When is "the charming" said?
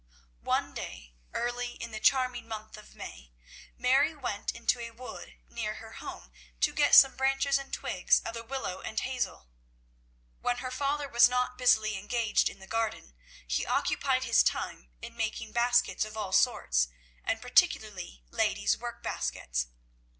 1.91-2.47